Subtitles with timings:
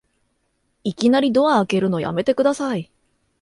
[0.83, 2.89] いきなりドア開けるのやめてください